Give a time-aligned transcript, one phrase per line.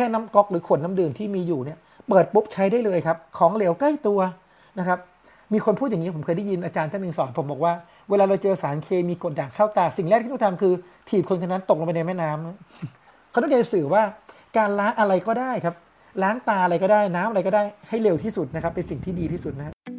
[0.00, 1.78] ค่น้ำก๊อกหรือขวดน้ำดื่มที่มีอยู่เนี่ย
[2.08, 4.20] เปิดปุ๊บใช้ได้เลยครับ ของเหลวใกล้ตัว
[4.78, 4.98] นะครับ
[5.52, 7.72] มีคนพูดอย่างนี้ผมเคยได้ยินอาจารย์ท่านหนึ่งสอนผมบอกว่า
[8.10, 10.72] เวลาเราเจอสารเคมีกดด่างเข้าตา สิ่งแรกที่ต้องทำคือ
[11.08, 14.02] ถีบคนคนนั้นตกลงไปในแม่น้ำเขาต้องการสื่อว่า
[14.56, 15.74] การล้างอะไรก็ได้ครับ
[16.22, 19.89] ล้างตาอะไรก็ได้น้ำอะไรก็ได้ให้เร็วที่สุดนะครับ เป็นสิ่งที่ดีที่สุดนะครับ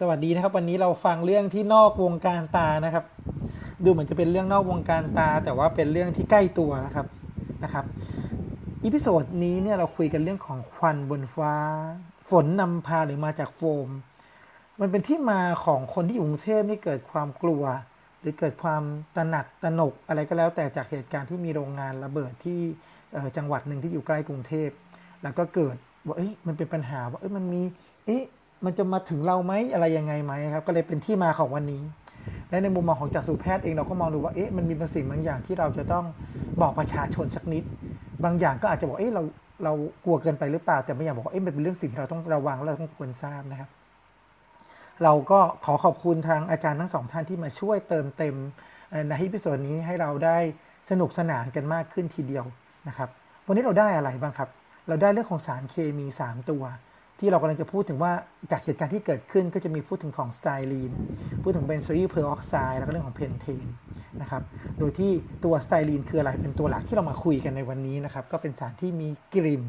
[0.00, 3.04] สวัสดีนะครับ วันนี้เราฟังเรื่องที่นอกวงการตานะครับ
[3.84, 7.06] ดูเหมือนจะเป็นเรื่องนอกวงการตา แต่ว่าเป็นเรื่องที่ใกล้ตัวนะครับ
[7.64, 7.84] นะครับ
[8.84, 11.54] episode นี้เนี่ยเราคุยกันเรื่องของควันบนฟ้า
[12.30, 13.88] ฝนนำพาหรือมาจากโฟม
[14.80, 17.62] มันเป็นที่มาของคนที่อยู่กรุงเทพนี่เกิดความกลัว
[18.20, 18.82] หรือเกิดความ
[19.16, 22.60] ตระหนักตระหนกอะไรก็แล้วแต่จากเหตุการณ์ที่มีโรงงานระเบิดที่
[23.36, 24.70] จังหวัดหนึ่งที่อยู่ใกล้กรุงเทพ
[25.22, 27.62] แล้วก็เกิดว่าเอ้ยมันเป็นปัญหาว่าเอ้ยมันมี
[28.06, 28.24] เอ๊ะ
[28.64, 31.82] มันจะมาถึงเราไหมอะไรยังไงไหมครับ ก็เลยเป็นที่มาของวันนี้
[32.50, 36.04] และในมุมมองของจักษุแพทย์เองเราก็มองดูว่าเอ๊ะมันมีบางสิ่งบางอย่างที่เราจะต้อง
[36.60, 37.64] บอกประชาชนสักนิด
[38.24, 39.22] บางอย่างก็อาจจะบอกเอ๊ะเรา
[39.64, 39.72] เรา
[40.04, 43.70] กลัวเกินไปหรือเปล่าแต่บางอย่างบอกเอ๊ะมันเป็นเรื่องสิ่งที่เราต้องระวังและเราต้องควรทราบนะครับ
[45.02, 48.34] เราก็ขอขอบคุณทางอาจารย์ทั้งสองท่านที่มาช่วยเติมเต็ม
[49.08, 50.38] ในที่พิโซดนี้ให้เราได้
[50.90, 52.44] สนุกสนานกันมากขึ้นทีเดียว
[52.88, 53.08] นะครับ
[53.46, 54.48] วันนี้เราได้อะไรบ้างครับ
[54.88, 56.62] เราได้เรื่องของสารเคมี 3 ตัว
[57.20, 58.12] ที่เรากำลังจะพูดถึงว่า
[58.52, 60.92] จากเหตุการณ์ที่เกิดขึ้นก็จะมีพูดถึงของสไตรีน
[61.42, 63.66] พูดถึงเบนโซอิลเพอร์ออกไซด์แล้วก็เรื่องของเพนเทน
[64.20, 64.42] นะครับ
[64.78, 65.12] โดยที่
[65.44, 69.62] ตัวสไตรีนคืออะไรเป็นตัวหลักที่เรามาคุยกันในวันนี้นะครับ ก็เป็นสารที่มีกลิ่น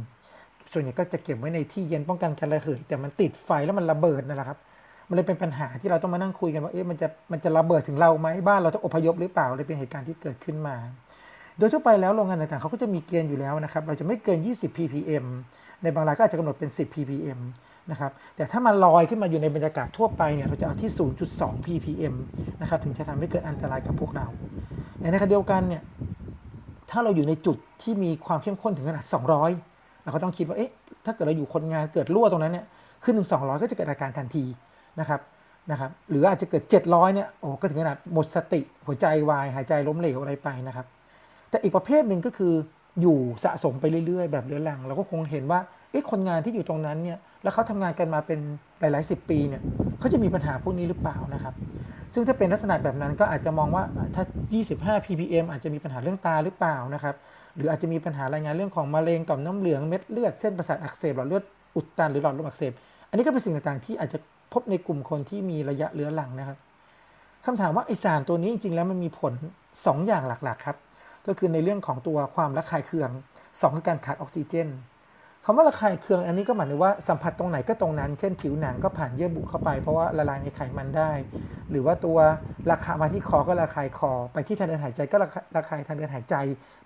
[0.71, 4.59] ส่วนใหญ่ก็จะเก็บไว้ในที่เย็นป้องกันการระเหย แต่มันติดไฟแล้วมันระเบิดนั่นแหละครับ
[5.07, 10.75] มันเลยเป็นปัญหาที่เราต้องมานั่งคุยกันว่า เอ๊ะ มันจะ มันจะระเบิดถึงเราไหมบ้านเราจะอพยพหรือเปล่า เลยเป็นเหตุการณ์ที่เกิดขึ้นมา
[11.57, 15.25] โดยทั่วไปแล้วโรงงานต่างๆเขาก็จะมีเกณฑ์อยู่แล้วนะครับ เราจะไม่เกิน 20 ppm
[15.83, 17.39] ในบางรายก็อาจจะกำหนดเป็น 10 ppm
[17.91, 20.91] นะครับแต่ถ้ามันลอยขึ้นมาอยู่ในบรรยากาศทั่วไปเนี่ยเราจะเอาที่
[21.29, 22.13] 0.2 ppm
[22.61, 24.27] นะครับถึงจะทำให้เกิดอันตรายกับพวกเรา
[25.01, 25.81] ในขณะเดียวกันเนี่ย
[26.91, 29.05] ถ้าเราอยู่ในจุดที่มีความเข้มข้นถึงขนาด
[29.53, 30.71] 200 เราก็ต้องคิดว่าเอ๊ะ
[31.05, 32.65] ถ้าเกิดเราอยู่คนงานเกิดรั่วตรงนั้นเนี่ย
[33.03, 34.43] ขึ้นถึง 200 ก็จะเกิดอาการทันที
[34.99, 35.21] นะครับ
[35.71, 40.85] นะครับหรืออาจจะเกิด 700 เนี่ยโอ้ก็ถึงขนาดหมดสติหัวใจวายหายใจล้มเหลวอะไรไปนะครับ
[41.49, 42.53] แต่อีกประเภทหนึ่งก็คือ
[43.01, 45.59] อยู่สะสมไปเรื่อยๆ แบบเรื้อรัง เราก็คงเห็นว่า
[45.91, 48.39] เอ๊ะคนงานที่อยู่ตรงนั้นเนี่ยแล้วเขาทำงานกันมาเป็น
[48.79, 49.61] หลายๆสิบปีเนี่ย
[49.99, 51.53] เขาจะมีปัญหาพวกนี้หรือเปล่านะครับ
[52.13, 53.83] ซึ่งถ้าเป็นลักษณะแบบนั้นก็อาจจะมองว่า
[54.15, 54.23] ถ้า
[54.65, 57.15] 25 ppm อาจจะมีปัญหาเรื่องตาหรือเปล่านะครับ
[57.55, 61.43] หรืออาจจะมีปัญหารายงานเรื่องของมะเร็งต่อมน้ำเหลืองเม็ดเลือดเส้นประสาทอักเสบหลอดเลือด
[61.75, 62.71] อุดตันหรือหลอดลมอักเสบ
[63.09, 64.19] อันนี้ก็เป็นสิ่งต่างๆ ที่อาจจะ
[64.53, 66.57] พบในกลุ่มคนที่มีระยะเรื้อรังนะครับ
[67.45, 69.33] คำถามว่าไอสารตัวนี้จริงๆแล้วมันมีผล
[69.69, 70.77] 2 อย่างหลักๆครับ
[71.27, 73.09] ก็คือในเรื่องของตัวความระคายเคือง
[73.43, 74.69] 2คือการขาดออกซิเจน
[75.45, 81.11] คำว่าระคายเคืองอันนี้ก็หมายถึงว่าสัมผัสตรงไหนก็ตรงนั้น เช่นผิวหนังก็ผ่านเยื่อบุเข้าไป เพราะว่าละลายในไขมันได้
[81.69, 82.17] หรือว่าตัว
[82.71, 85.17] ราคามาที่คอก็ระคายคอ ไปที่ทางเดินหายใจก็
[85.55, 86.35] ระคายทางเดินหายใจ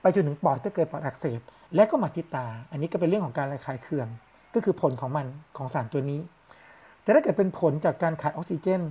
[0.01, 1.39] ไปจนถึงปอดก็เกิดปอดอักเสบ
[1.75, 4.07] และก็มาที่ตา อันนี้ก็เป็นเรื่องของการระคายเคือง
[4.55, 5.27] ก็คือผลของมัน
[5.57, 6.19] ของสารตัวนี้
[7.03, 8.81] แต่ถ้าเกิดเป็นผลจากการขาดออกซิเจน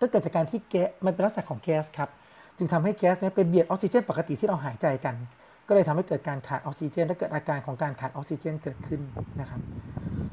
[0.00, 2.10] ก็เกิดจากการที่แก๊สมันเป็นลักษณะของแก๊สครับ
[2.58, 5.14] จึงทำให้แก๊สนี้ไปเบียดออกซิเจน ปกติที่เราหายใจกัน
[5.68, 9.00] ก็เลยทำให้เกิดการขาดออกซิเจน และเกิดอาการของการขาดออกซิเจนเกิดขึ้น
[9.40, 9.60] นะครับ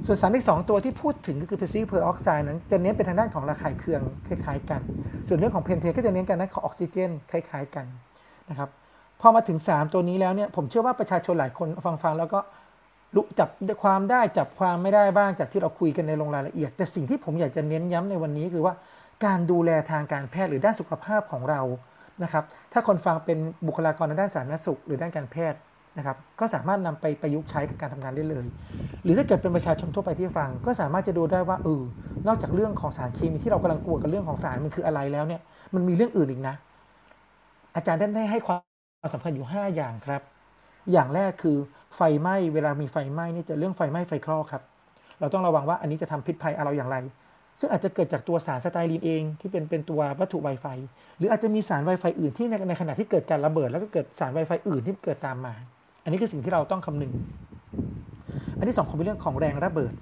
[0.06, 4.82] ส่วนสารที่ 2 ตัวที่พูดถึงก็คือเบนโซอิลเพอร์ออกไซด์นั้นจะเน้นไปทางด้านของระคายเคืองคล้ายๆ กัน
[5.28, 7.86] ส่วนเรื่องของเพนเทนก็จะเน้นกันด้านของออกซิเจนคล้ายๆกัน
[8.50, 8.70] นะครับ
[9.22, 11.68] พอมาถึง 3 ตัวนี้แล้วเนี่ยผมเชื่อว่าประชาชนหลายคน
[12.04, 12.40] ฟังๆแล้วก็
[13.16, 13.50] รู้จับ
[13.84, 18.74] ความได้จับความไม่ได้บ้างจากที่เราคุยกันในลงรายละเอียด แต่สิ่งที่ผมอยากจะเน้นย้ำในวันนี้คือว่า
[19.26, 21.62] การดูแลทางการแพทย์หรือด้านสุขภาพของเรา
[22.24, 25.60] นะครับ ถ้าคนฟังเป็นบุคลากรในด้านสาธารณสุข หรือด้านการแพทย์
[25.98, 28.46] นะครับ ก็สามารถนำไปประยุกต์ใช้กับการทำงานได้เลย
[29.04, 31.82] หรือถ้าเกิดเป็นประชาชนทั่วไปที่ฟัง ก็สามารถจะดูได้ว่าเออ
[32.28, 35.42] นอกจากเรื่องของสารเคมีที่เรากำลังกลัวกับเรื่องของสารมันคืออะไรแล้วเนี่ย
[35.74, 36.56] มันมีเรื่องอื่นอีกนะ
[37.76, 38.58] อาจารย์ได้ให้ควา
[39.06, 40.22] มสำคัญอยู่ 5 อย่างครับ
[40.92, 41.58] อย่างแรกคือ
[41.96, 44.64] ไฟไหม้เวลามีไฟไหม้นี่จะเรื่องไฟไหม้ไฟคลอกครับ
[45.20, 46.98] เราต้องระวังว่าอันนี้จะทำพิษภัยเราอย่างไร
[47.62, 50.68] ซึ่งอาจจะเกิดจากตัวสารสไตรีนเองที่เป็นเป็นตัววัตถุไวไฟ
[51.18, 55.54] หรืออาจจะมีสารไวไฟอื่นที่ในในขณะที่เกิดการระเบิด แล้วก็เกิดสารไวไฟอื่นที่เกิดตามมา
[56.04, 57.12] อันนี้คือสิ่งที่เราต้องคำนึง
[58.58, 59.94] อันที่สองคงเป็นเรื่องของแรงระเบิด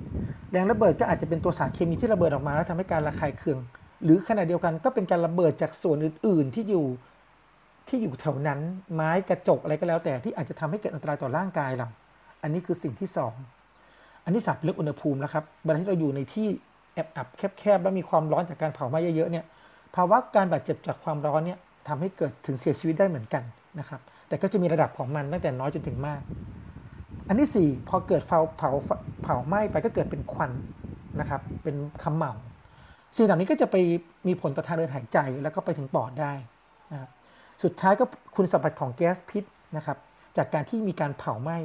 [0.51, 3.59] แรงระเบิดก็อาจจะเป็นตัวสารเคมีที่ระเบิดออกมา แล้วทำให้การระคายเคือง
[4.03, 6.85] หรือขณะเดียวกันก็เป็นการระเบิดจากส่วนอื่น ๆ ที่อยู่
[7.87, 8.59] ที่อยู่แถวนั้น
[8.93, 11.87] ไม้กระจกอะไรก็แล้ว แต่ที่อาจจะทำให้เกิดอันตรายต่อร่างกายเรา
[12.41, 13.33] อันนี้คือสิ่งที่สอง
[14.25, 16.47] อันที่สามเรื่องอุณหภูมิแล้วครับเวลาที่เราอยู่ในที่
[17.11, 19.45] แอบๆแคบๆแล้วมีความร้อนจากการเผาไหม้เยอะๆเนี่ย
[19.95, 23.43] ภาวะการบาดเจ็บจากความร้อนเนี่ยทำให้เกิดถึงเสียชีวิตได้เหมือนกัน
[23.79, 26.21] นะครับแต่ก็จะมีระดับของมันตั้งแต่น้อยจนถึงมาก
[27.27, 28.71] อันที่ 4 พอเกิดเผาเผา
[29.23, 30.51] เผาไหม้ไปก็เกิดเป็นควัน
[31.19, 32.33] นะครับเป็นเขม่า
[33.15, 33.75] สิ่งเหล่านี้ก็จะไป
[34.27, 36.33] มีผลต่อทางเดินหายใจแล้วก็ไปถึงปอดได้
[36.91, 37.09] นะครับ
[37.63, 38.05] สุดท้ายก็
[38.35, 39.43] คุณสมบัติของแก๊สพิษ
[39.77, 39.97] นะครับ
[40.37, 41.57] จากการที่มีการเผาไหม้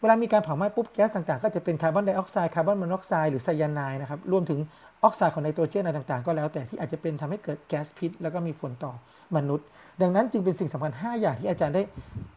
[0.00, 4.58] เวลามีการเผาไหม้ปุ๊บแก๊สต่างๆ ก็จะเป็นคาร์บอนไดออกไซด์คาร์บอนมอนอกไซด์หรือไซยาไนด์นะครับรวมถึง
[5.02, 8.92] ออกไซด์ของไนโตรเจนอะไรต่างๆ ก็แล้วแต่ที่อาจจะเป็นทำให้เกิดแก๊สพิษ แล้วก็มีผลต่อ
[9.36, 9.66] มนุษย์
[10.02, 11.82] ดังนั้นจึงเป็นสิ่งสำคัญ 5 อย่างที่อาจารย์ได้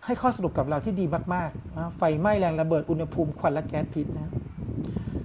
[0.05, 4.31] ให้ข้อสรุปกับเราที่ดีมากๆนะไฟไหม้แรงระเบิดอุณหภูมิควันและแก๊สพิษนะ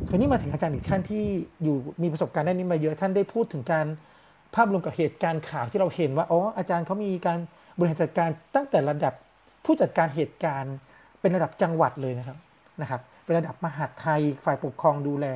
[0.09, 1.25] คราวนี้มาถึงอาจารย์อีกท่านที่
[1.63, 3.87] อยู่มีประสบการณ์ด้านนี้มาเยอะท่านได้พูดถึงการ
[4.55, 7.39] ภาพรวมกับเหตุการณ์ข่าวที่เราเห็นว่าอ๋ออาจารย์เขามีการ
[7.79, 9.15] บริหารจัดการตั้งแต่ระดับ
[9.65, 10.75] ผู้จัดการเหตุการณ์
[11.21, 12.37] เป็นระดับจังหวัดเลยนะครับ
[12.83, 15.27] นะครับ เป็นระดับมหาดไทยฝ่ายปกครองดูแล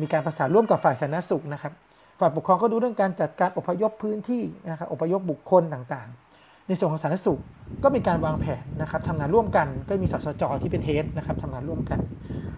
[0.00, 1.72] มีการประสานร่วมกับฝ่ายสาธารณสุขนะครับ
[2.20, 7.40] ฝ่ายปกครองก็ดูเรื่องการจัดการอพยพพื้นที่นะครับอพยพบุคคลต่างๆ ในส่วนของสาธารณสุข
[7.82, 11.98] ก็มีการวางแผนนะครับทำงานร่วมกันก็มีสสจที่เป็นเฮดนะครับทำงานร่วมกัน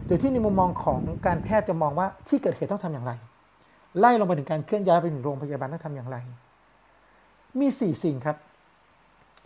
[0.06, 3.12] โดยที่ในมุมมองของการแพทย์จะมองว่าที่เกิดเหตุต้องทำอย่างไร
[3.98, 6.16] ไล่ลงไปถึงการเคลื่อนย้ายไปถึงโรงพยาบาลต้องทำอย่างไร
[7.60, 8.36] มีสี่สิ่งครับ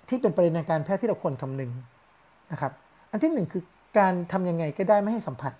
[0.08, 1.70] ที่เป็นประเด็นทางการแพทย์ที่เราควรคำนึง
[2.52, 2.72] นะครับ
[3.16, 3.62] อันที่หนึ่งคือ
[3.98, 5.52] การทำยังไงก็ได้ไม่ให้สัมผัส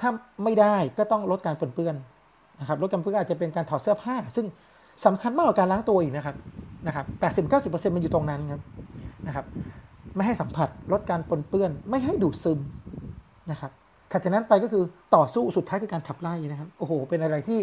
[0.00, 0.10] ถ้า
[0.44, 1.94] ไม่ได้ก็ต้องลดการปนเปื้อน
[2.60, 4.46] นะครับลดการปนเปื้อนอาจจะเป็นการถอดเสื้อผ้า ซึ่ง
[5.06, 6.36] สำคัญมากกว่าการล้างตัวอีกนะครับ
[6.86, 8.62] นะครับแปดสิบเก้าสิบเปอร์เซ็นต์มันอยู่ตรงนั้นครับ
[9.26, 9.44] นะครับ
[10.16, 12.58] ไม่ให้สัมผัสลดการปนเปื้อน ไม่ให้ดูดซึม
[13.50, 13.70] นะครับ
[14.10, 14.84] ถัดจากนั้นไปก็คือ
[15.14, 17.58] ต่อสู้สุดท้ายคือการขับไล่นะครับโอ้โห เป็นอะไรที่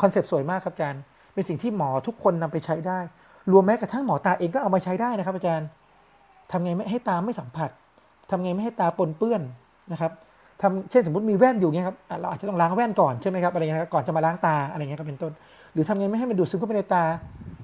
[0.00, 1.02] คอนเซปต์สวยมากครับอาจารย์
[1.34, 2.98] เป็นสิ่งที่หมอทุกคนนำไปใช้ได้
[3.52, 5.66] รวมแม้กระทั่งหมอตาเองก็เอามาใช้ได้นะครับอาจารย์
[6.52, 7.70] ทำไงไม่ให้ตาไม่สัมผัส
[8.30, 9.42] ทำไงไม่ให้ตาปนเปื้อน
[9.92, 10.12] นะครับ
[10.62, 15.32] ทำเช่นสมมติมีแว่นอยู่เงี้ยครับเราอาจจะต้องล้างแว่นก่อนใช่ไหมครับอะไรเงี้ยก่อนจะมาล้างตาอะไรเงี้ยก็เป็นต้น
[15.72, 17.04] หรือทำไงไม่ให้มันดูดซึมเข้าไปในตา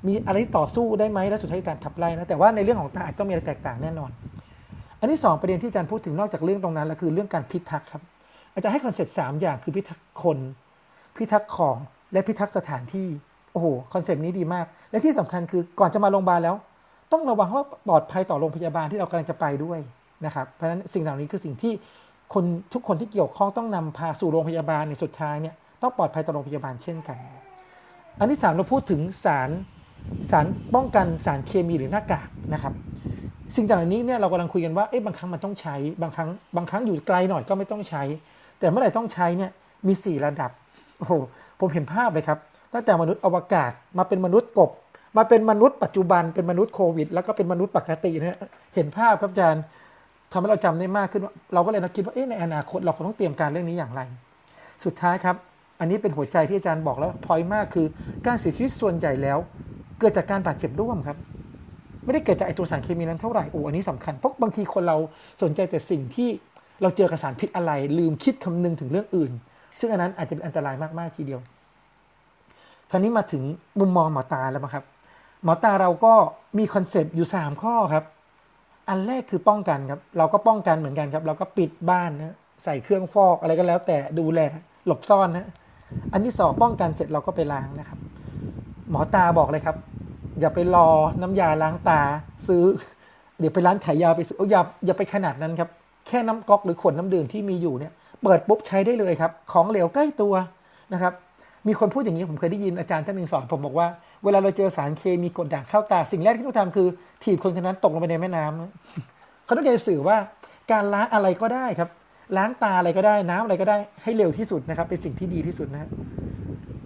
[0.07, 4.11] มีอะไรต่อสู้ได้ไหมแล้วสุดท้ายการขับไล่นะแต่ว่าในเรื่องของตาอาจต้องมีอะไรแตกต่างแน่นอน
[5.01, 8.03] อันที่ 2 ประเด็นที่อาจารย์พูดถึงนอกจากเรื่องตรงนั้นแล้วคือเรื่องการพิทักษ์ครับ
[8.55, 10.39] อาจารย์ให้ concept สามอย่างคือพิทักษ์คน
[11.17, 11.77] พิทักษ์ของ
[12.13, 13.07] และพิทักษ์สถานที่
[13.53, 16.57] โอ้โห concept นี้ดีมาก และที่สำคัญคือก่อนจะมาโรงพยาบาลแล้ว
[17.15, 19.79] ต้องระวังว่าปลอดภัยต่อโรงพยาบาลที่เรากำลังจะไปด้วย
[20.27, 21.73] นะครับเพราะฉะนั้นสิ่งเหล่านี้คือสิ่งที่
[22.35, 27.19] คนทุกคนที่เกี่ยวข้องต้องนำพาสู่โรงพยาบาลในสุดท้ายเนี่ยต้องปลอดภัยต่อโรงพยาบาลเช่นกัน
[28.19, 29.51] อันที่สามเราพูดถึงสาร
[30.31, 32.75] สารป้องกันสารเคมีหรือหน้ากากนะครับ
[33.57, 38.03] สิ่งต่างๆนี้เนี่ยเรากำลังคุยกันว่าเอ๊ะบางครั้งมันต้องใช้บางครั้งบางครั้งอยู่ไกลหน่อยก็ไม่ต้องใช้
[38.59, 39.51] แต่เมื่อไหร่ต้องใช้เนี่ย
[39.87, 40.51] มี 4 ระดับ
[40.99, 41.13] โอ้โห
[41.61, 42.39] ผมเห็นภาพเลยครับ
[42.73, 44.71] ตั้งแต่มนุษย์อวกาศมาเป็นมนุษย์กบ
[45.17, 48.39] มาเป็นมนุษย์ปัจจุบันเป็นมนุษย์โควิด แล้วก็เป็นมนุษย์ปกตินะ
[48.75, 49.63] เห็นภาพครับอาจารย์
[50.33, 51.23] ทำให้เราจำได้มากขึ้น
[51.55, 54.01] เราก็เลยนักคิดว่าเอ๊ะในอนาคตเราคงต้องเตรียมการเรื่องนี้อย่างไร
[54.85, 55.37] สุดท้ายครับ
[55.81, 57.87] อันนี้เป็นหัวใจที่อาจารย์บอกแล้วพอยมากคือ
[58.27, 59.39] การเสียชีวิตส่วนใหญ่แล้ว
[60.01, 61.19] เกิดจากการบาดเจ็บร่วมครับ
[62.05, 64.97] ไม่ได้เกิดจากไอตัวสารเคมีนั้นเท่าไหร่โอ้อันนี้สำคัญเพราะบางทีคนเรา
[65.43, 66.29] สนใจแต่สิ่งที่
[66.83, 69.33] เราเจอกับสารพิษอะไร ลืมคิดคำนึงถึงเรื่องอื่น
[69.81, 71.41] ซึ่งอันนั้นอาจจะเป็นอันตรายมากๆทีเดียว
[72.91, 73.43] คราวนี้มาถึง
[73.81, 74.85] มุมมองหมอตาแล้วครับ
[75.45, 76.15] หมอตาเราก็
[76.59, 78.05] มี concept อยู่ 3 ข้อครับ
[78.89, 84.41] อันแรกคือป้องกันครับ เราก็ป้องกันเหมือนกันครับ เราก็ปิดบ้านนะใส่เครื่องฟอกอะไรก็แล้ว แต่ดูแล
[84.87, 85.49] หลบซ่อนนะ
[86.13, 87.99] อันที่สองป้องกันเสร็จเราก็ไปล้างนะครับ
[88.91, 89.77] หมอตาบอกเลยครับ
[90.41, 90.89] อย่าไปรอ
[91.21, 92.01] น้ำยาล้างตา
[92.47, 92.65] ซื้อ
[93.39, 95.69] เดี๋ยวไปร้านขายยาไปซื้ออย่าอย่าไปขนาดนั้นครับ
[96.09, 97.93] แค่น้ำก๊อกหรือขวดน้ำดื่มที่มีอยู่เนี่ย
[98.23, 100.35] เปิดปุ๊บใช้ได้เลยครับ ของเหลวใกล้ตัว
[100.93, 101.13] นะครับ
[101.67, 103.87] มีคนพูดอย่างนี้ผมเคยได้ยินอาจารย์ท่านหนึ่งสอนผมบอกว่า
[104.25, 106.89] เวลาเราเจอสารเคมีกดด่างเข้าตา สิ่งแรกที่ต้องทำคือ
[107.23, 110.17] ถีบคนคนนั้นตกลงไปในแม่น้ำเขาต้องการสื่อว่า
[110.73, 111.89] การล้างอะไรก็ได้ครับ
[112.37, 115.89] ล้างตาอะไรก็ได้น้ำอะไรก็ได้ให้เร็วที่สุดนะครับ เป็นสิ่งที่ดีที่สุดนะ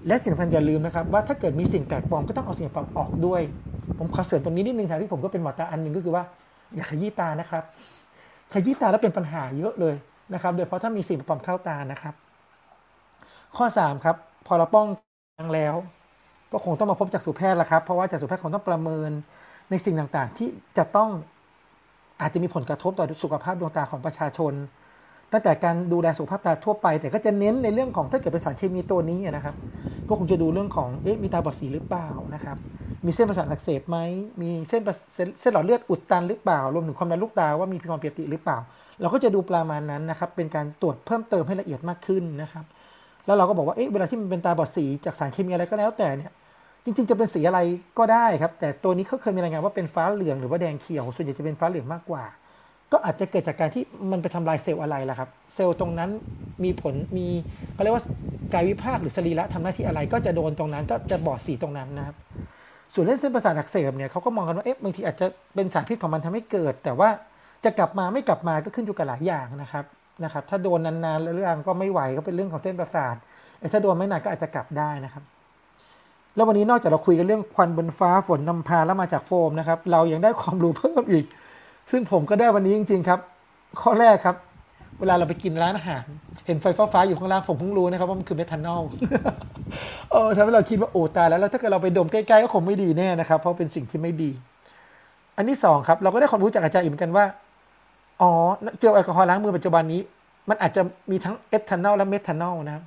[0.09, 3.41] และสิ่งสำคัญอย่าลืมนะครับ ว่าถ้าเกิดมีสิ่งแปลกปลอมก็ต้องเอาสิ่งแปลกปลอมออกด้วย
[3.99, 6.25] ผมขอเสริมตรงนี้นิดนึงแทนที่ผมก็เป็นหมอตาอันหนึ่งก็คือว่า
[6.75, 7.63] อย่าขยี้ตานะครับ
[8.53, 9.95] ขยี้ตาแล้วเป็นปัญหาเยอะเลย
[10.35, 12.15] นะครับ โดยเฉพาะถ้ามีสิ่งแปลกปลอมเข้าตานะครับ
[13.57, 14.87] ข้อ3ครับพอเราป้อง
[15.39, 15.75] กันแล้ว
[16.53, 19.11] ก็คงต้องมาพบจากสุแพทย์ละครับ เพราะว่าจากสุแพทย์คงต้องประเมิน
[19.71, 21.11] ในสิ่งต่างๆ ที่จะต้อง
[22.21, 24.53] อาจจะมีผลกระทบต่อสุขภาพดวงตาของประชาชน
[25.33, 29.55] ตั้งแต่การดูแลสุขภาพตาทั่วไป แต่ก็จะเน้นในเรื่องของถ้าเกิดเป็นสารเคมีตัวนี้นะครับ
[30.09, 32.57] ก็คงจะดูเรื่องของเอ๊ะมีตาบอดสีหรือเปล่านะครับ
[33.07, 33.99] มีเส้นประสาทอักเสบไหม
[34.41, 34.81] มีเส้น
[35.41, 38.59] เส้นหลอดเลือดอุดตันหรือเปล่ารวมถึงความดันลูกตาว่ามีความเปียนติหรือเปล่า
[39.01, 42.65] เราก็จะดูประมาณนั้นนะครับ เป็นการตรวจเพิ่มเติมให้ละเอียดมากขึ้นนะครับ
[43.29, 46.33] แล้วเราก็บอกว่าเอ๊ะเวลาที่มันเป็นตาบอดสีจากสารเคมีอะไรก็แล้วแต่เนี่ย
[46.85, 47.61] จริงๆจะเป็นสีอะไร
[47.99, 52.25] ก็ได้ครับ แต่ตัวนี้เขาเคยมีรายงานว่าเป็นฟ้าเหลืองหรือว่าแดงเขียวส่วนใหญ่จะเป็นฟ้าเหลืองมากกว่า
[52.93, 56.11] ก็อาจจะเกิดจากการที่มันไปทำลายเซลล์อะไรล่ะครับ เซลล์ตรงนั้น
[56.65, 57.27] มีผลมี
[57.75, 58.05] เขาเรียกว่า
[58.53, 62.17] กายวิภาคหรือสรีระทำหน้าที่อะไร ก็จะโดนตรงนั้นก็จะบอดสีตรงนั้นนะครับ
[62.95, 67.09] ส่วนเรื่องเส้นประสาทอักเสบเนี่ยเขาก็มองกันว่าเอ๊ะบางทีอาจจะเป็นสารพิษของมันทำให้เกิด แต่ว่า
[67.65, 69.85] จะกลับมาไม่กลับมาก็ขึ้นอยู่กับหลายอย่างนะครับ
[70.25, 73.15] นะครับ ถ้าโดนนานๆแล้วเรื่องก็ไม่ไหวก็เป็นเรื่องของเส้นประสาท
[73.73, 75.23] ถ้าโดนไม่หนักก็อาจจะกลับได้นะครับ
[76.35, 81.25] แล้ววันนี้นอกจากเราคุยกันเรื่องควันบนฟ้าฝนนำพาแล้วมาจากโฟมนะครับ เรายังได้ความรู้เพิ่มอีก
[81.91, 83.21] ซึ่งผมก็ได้วันนี้จริง ๆ ครับ
[83.81, 84.37] ข้อแรกครับ
[84.99, 86.05] เวลาเราไปกินร้านอาหาร
[86.47, 88.83] เห็นไฟฟ้าๆอยู่ข้างล่างผมเพิ่งรู้นะครับว่ามันคือเมทานอล
[90.11, 94.31] เออทำให้เราคิดว่าโอ้ตายแล้วแล้วถ้าเกิดเราไปดมใกล้ๆก็คงไม่ดีแน่นะครับ เพราะเป็นสิ่งที่ไม่ดี
[95.37, 97.25] อันที่สองครับ เราก็ได้ความรู้จากอาจารย์อีกเหมือนกันว่า
[98.23, 98.31] อ๋อ
[98.79, 100.01] เจลแอลกอฮอล์ล้างมือปัจจุบันนี้
[100.49, 102.85] มันอาจจะมีทั้งเอทานอลและเมทานอลนะครับ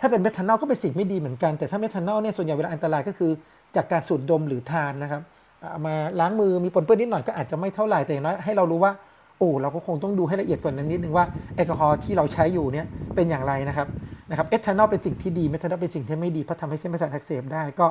[0.00, 3.30] ถ้าเป็นเมทานอลก็เป็นสิ่งไม่ดีเหมือนกัน แต่ถ้าเมทานอลเนี่ยส่วนใหญ่เวลาอันตรายก็คือ
[3.76, 5.22] จากการสูดดมหรือทานนะครับ
[5.70, 8.92] เอามาล้างมือมีปนเปื้อนนิดหน่อยก็อาจจะไม่เท่าไหร่แต่อย่างน้อยให้เรารู้ว่า
[9.38, 13.88] โอ้เราก็คงต้องดูให้ละเอียดกว่านั้นนิดนึงว่าแอลกอฮอล์ที่เราใช้อยู่เนี่ยเป็นอย่างไรนะครับ
[14.30, 17.86] นะครับเอทานอลเป็นสิ่งที่ดีเมทานอลเป็นสิ่งที่ไม่ดีเพราะทำให้เส้นประสาทอักเสบได้ก็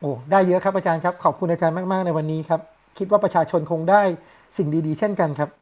[0.00, 2.60] โอ้ได้เยอะครับอาจารย์ครับ ขอบคุณอาจารย์มาก ๆ ในวันนี้ครับ
[2.98, 4.02] คิดว่าประชาชนคงได้
[4.56, 5.61] สิ่งดีๆ เช่นกันครับ